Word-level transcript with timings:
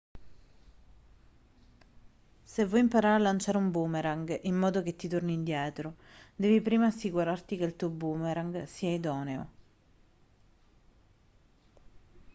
se 2.43 2.65
vuoi 2.65 2.79
imparare 2.79 3.13
a 3.21 3.23
lanciare 3.23 3.59
un 3.59 3.69
boomerang 3.69 4.39
in 4.45 4.55
modo 4.55 4.81
che 4.81 4.95
ti 4.95 5.07
torni 5.07 5.33
indietro 5.33 5.97
devi 6.35 6.59
prima 6.59 6.87
assicurarti 6.87 7.55
che 7.55 7.65
il 7.65 7.75
tuo 7.75 7.89
boomerang 7.89 8.63
sia 8.63 8.89
idoneo 8.91 9.49